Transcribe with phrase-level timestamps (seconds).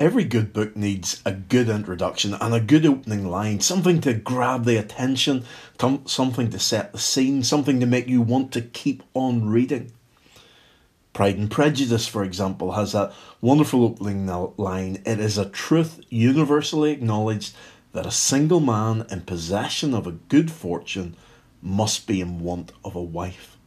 [0.00, 4.64] Every good book needs a good introduction and a good opening line, something to grab
[4.64, 5.44] the attention,
[6.04, 9.90] something to set the scene, something to make you want to keep on reading.
[11.12, 16.92] Pride and Prejudice, for example, has that wonderful opening line It is a truth universally
[16.92, 17.56] acknowledged
[17.92, 21.16] that a single man in possession of a good fortune
[21.60, 23.57] must be in want of a wife.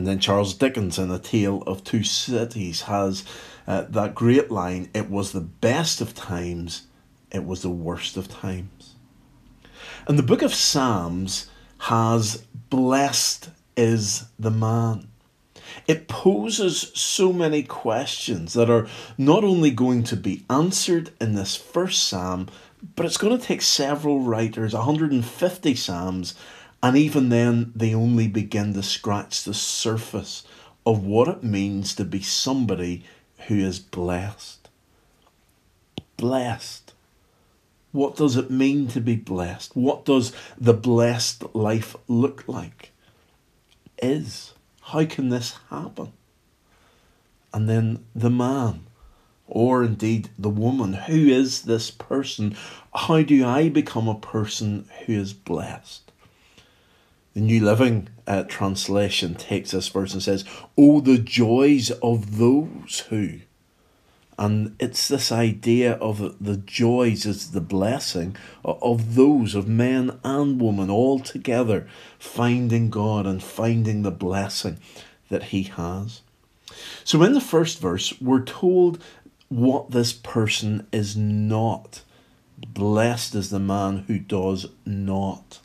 [0.00, 3.22] And then Charles Dickens in A Tale of Two Cities has
[3.66, 6.86] uh, that great line It was the best of times,
[7.30, 8.94] it was the worst of times.
[10.08, 11.50] And the book of Psalms
[11.80, 15.08] has Blessed is the man.
[15.86, 18.88] It poses so many questions that are
[19.18, 22.48] not only going to be answered in this first psalm,
[22.96, 26.34] but it's going to take several writers, 150 psalms,
[26.82, 30.44] and even then they only begin to scratch the surface
[30.86, 33.04] of what it means to be somebody
[33.48, 34.68] who is blessed.
[36.16, 36.94] Blessed.
[37.92, 39.76] What does it mean to be blessed?
[39.76, 42.92] What does the blessed life look like?
[44.02, 44.54] Is.
[44.82, 46.12] How can this happen?
[47.52, 48.86] And then the man,
[49.46, 52.56] or indeed the woman, who is this person?
[52.94, 56.09] How do I become a person who is blessed?
[57.34, 60.44] The New Living uh, Translation takes this verse and says,
[60.76, 63.40] Oh, the joys of those who.
[64.36, 70.60] And it's this idea of the joys is the blessing of those, of men and
[70.60, 71.86] women, all together
[72.18, 74.78] finding God and finding the blessing
[75.28, 76.22] that He has.
[77.04, 79.02] So in the first verse, we're told
[79.50, 82.02] what this person is not.
[82.56, 85.60] Blessed is the man who does not.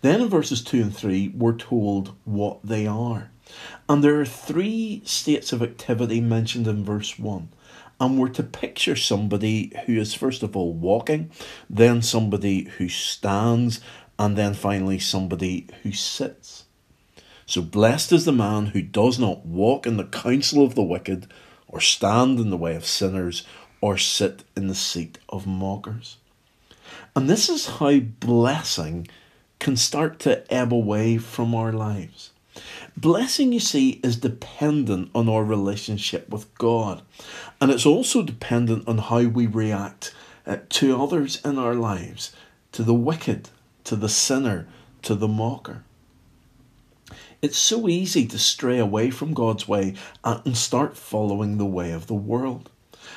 [0.00, 3.30] Then in verses 2 and 3, we're told what they are.
[3.88, 7.48] And there are three states of activity mentioned in verse 1.
[8.00, 11.30] And we're to picture somebody who is, first of all, walking,
[11.68, 13.80] then somebody who stands,
[14.18, 16.64] and then finally somebody who sits.
[17.46, 21.32] So blessed is the man who does not walk in the counsel of the wicked,
[21.66, 23.44] or stand in the way of sinners,
[23.80, 26.18] or sit in the seat of mockers.
[27.16, 29.08] And this is how blessing
[29.58, 32.30] can start to ebb away from our lives.
[32.96, 37.02] Blessing, you see, is dependent on our relationship with God,
[37.60, 40.14] and it's also dependent on how we react
[40.46, 42.32] uh, to others in our lives,
[42.72, 43.50] to the wicked,
[43.84, 44.66] to the sinner,
[45.02, 45.84] to the mocker.
[47.40, 49.94] It's so easy to stray away from God's way
[50.24, 52.68] and start following the way of the world.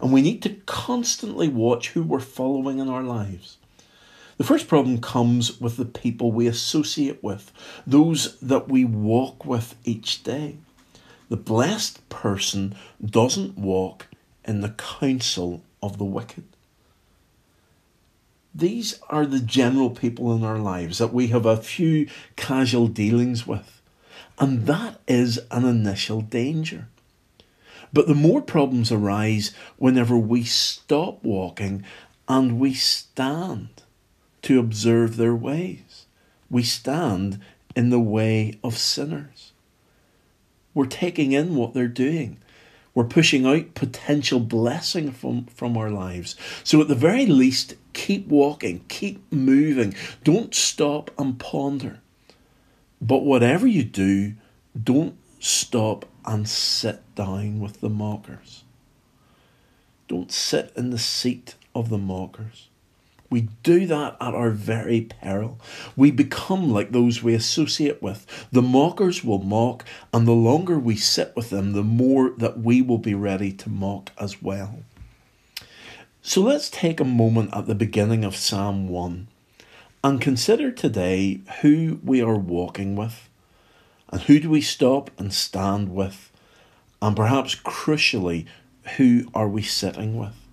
[0.00, 3.58] And we need to constantly watch who we're following in our lives.
[4.36, 7.52] The first problem comes with the people we associate with,
[7.86, 10.56] those that we walk with each day.
[11.28, 12.74] The blessed person
[13.04, 14.08] doesn't walk
[14.44, 16.44] in the counsel of the wicked.
[18.54, 23.46] These are the general people in our lives that we have a few casual dealings
[23.46, 23.80] with.
[24.38, 26.88] And that is an initial danger.
[27.92, 31.84] But the more problems arise whenever we stop walking
[32.28, 33.83] and we stand
[34.44, 36.06] to observe their ways.
[36.48, 37.40] We stand
[37.74, 39.52] in the way of sinners.
[40.72, 42.38] We're taking in what they're doing.
[42.94, 46.36] We're pushing out potential blessing from, from our lives.
[46.62, 49.94] So, at the very least, keep walking, keep moving.
[50.22, 52.00] Don't stop and ponder.
[53.00, 54.34] But whatever you do,
[54.80, 58.64] don't stop and sit down with the mockers.
[60.06, 62.68] Don't sit in the seat of the mockers.
[63.30, 65.58] We do that at our very peril.
[65.96, 68.26] We become like those we associate with.
[68.52, 72.82] The mockers will mock, and the longer we sit with them, the more that we
[72.82, 74.80] will be ready to mock as well.
[76.22, 79.28] So let's take a moment at the beginning of Psalm 1
[80.02, 83.28] and consider today who we are walking with
[84.10, 86.30] and who do we stop and stand with,
[87.02, 88.46] and perhaps crucially,
[88.96, 90.43] who are we sitting with?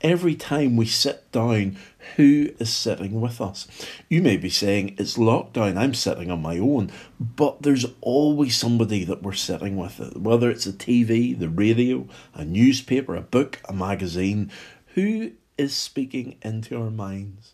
[0.00, 1.76] Every time we sit down,
[2.16, 3.66] who is sitting with us?
[4.08, 9.04] You may be saying, it's lockdown, I'm sitting on my own, but there's always somebody
[9.04, 13.72] that we're sitting with, whether it's a TV, the radio, a newspaper, a book, a
[13.72, 14.50] magazine.
[14.94, 17.52] Who is speaking into our minds?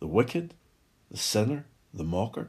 [0.00, 0.54] The wicked,
[1.10, 2.48] the sinner, the mocker?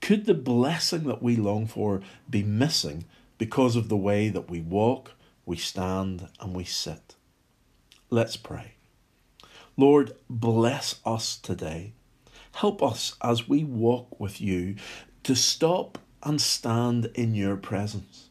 [0.00, 3.04] Could the blessing that we long for be missing
[3.36, 5.12] because of the way that we walk,
[5.44, 7.16] we stand, and we sit?
[8.10, 8.72] Let's pray.
[9.76, 11.92] Lord, bless us today.
[12.54, 14.74] Help us as we walk with you
[15.22, 18.28] to stop and stand in your presence.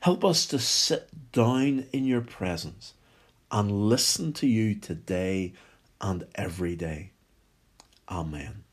[0.00, 2.94] Help us to sit down in your presence
[3.52, 5.52] and listen to you today
[6.00, 7.12] and every day.
[8.08, 8.64] Amen.